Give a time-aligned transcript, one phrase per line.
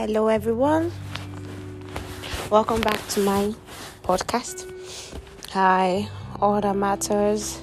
[0.00, 0.92] Hello, everyone.
[2.50, 3.52] Welcome back to my
[4.04, 4.72] podcast.
[5.50, 6.08] Hi,
[6.40, 7.60] all that matters.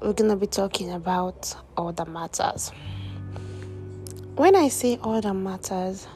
[0.00, 2.70] We're gonna be talking about all that matters.
[4.36, 6.06] When I say all that matters,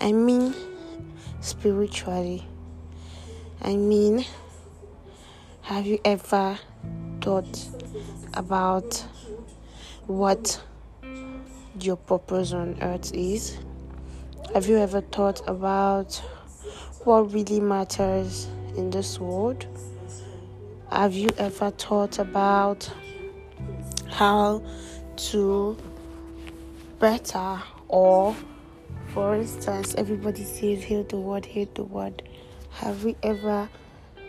[0.00, 0.52] I mean
[1.40, 2.44] spiritually.
[3.62, 4.24] I mean,
[5.60, 6.58] have you ever
[7.20, 7.68] thought
[8.34, 9.04] about
[10.08, 10.60] what
[11.78, 13.56] your purpose on earth is?
[14.54, 16.14] Have you ever thought about
[17.04, 18.46] what really matters
[18.76, 19.66] in this world?
[20.90, 22.90] Have you ever thought about
[24.08, 24.62] how
[25.16, 25.76] to
[26.98, 28.34] better or
[29.08, 32.22] for instance everybody says heal the world heal the world
[32.70, 33.68] have we ever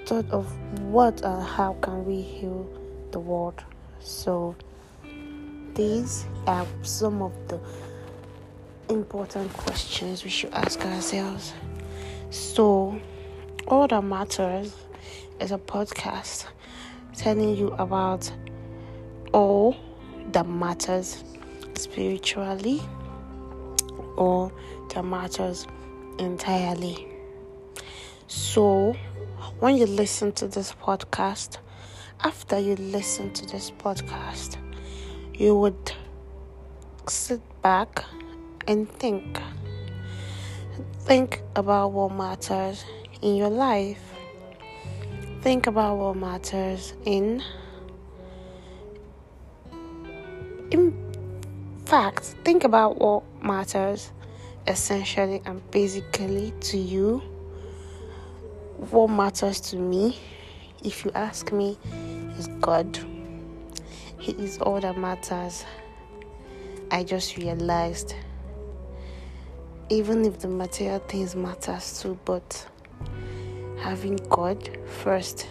[0.06, 0.46] thought of
[0.82, 2.68] what and how can we heal
[3.12, 3.64] the world
[4.00, 4.56] so
[5.74, 7.60] these are some of the
[8.90, 11.54] important questions we should ask ourselves.
[12.30, 13.00] So,
[13.68, 14.74] all that matters
[15.40, 16.46] is a podcast
[17.16, 18.32] telling you about
[19.34, 19.76] all
[20.32, 21.24] that matters
[21.76, 22.82] spiritually
[24.16, 24.52] or
[24.94, 25.68] that matters
[26.20, 27.08] entirely.
[28.28, 28.96] So,
[29.60, 31.58] when you listen to this podcast,
[32.24, 34.58] after you listen to this podcast,
[35.34, 35.92] you would
[37.08, 38.04] sit back
[38.68, 39.40] and think.
[41.00, 42.84] Think about what matters
[43.22, 44.02] in your life.
[45.42, 47.42] Think about what matters in
[50.70, 50.94] in
[51.86, 54.12] fact, think about what matters
[54.68, 57.20] essentially and basically to you.
[58.92, 60.18] What matters to me,
[60.84, 61.78] if you ask me,
[62.38, 63.00] is God.
[64.20, 65.64] He is all that matters.
[66.92, 68.14] I just realized
[69.90, 72.68] even if the material things matters too, but
[73.80, 75.48] having God first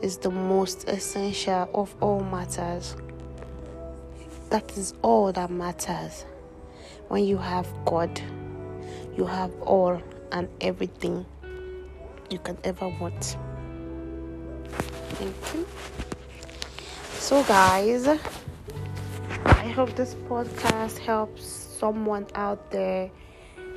[0.00, 2.96] is the most essential of all matters.
[4.50, 6.24] That is all that matters.
[7.08, 8.20] When you have God,
[9.16, 10.00] you have all
[10.32, 11.26] and everything
[12.30, 13.36] you can ever want.
[15.18, 15.66] Thank you.
[17.14, 18.08] So, guys,
[19.44, 23.10] I hope this podcast helps someone out there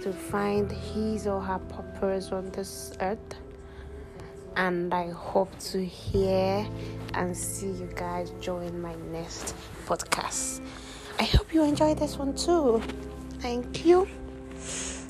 [0.02, 3.36] to find his or her purpose on this earth.
[4.56, 6.68] And I hope to hear
[7.14, 10.62] and see you guys join my next podcast.
[11.20, 12.82] I hope you enjoy this one too.
[13.40, 14.08] Thank you.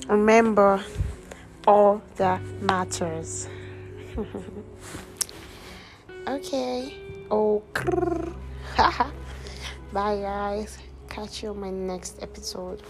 [0.08, 0.84] Remember,
[1.66, 3.48] all that matters.
[6.28, 6.94] okay.
[7.30, 7.62] Oh,
[9.92, 10.78] bye, guys.
[11.12, 12.80] Catch you on my next episode.